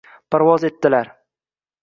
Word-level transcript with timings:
parvoz 0.35 0.65
etdilar. 0.71 1.13